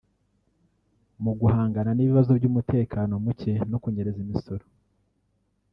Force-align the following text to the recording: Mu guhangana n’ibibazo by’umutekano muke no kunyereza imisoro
Mu 1.23 1.31
guhangana 1.39 1.91
n’ibibazo 1.93 2.31
by’umutekano 2.39 3.13
muke 3.23 3.51
no 3.71 3.77
kunyereza 3.83 4.19
imisoro 4.25 4.63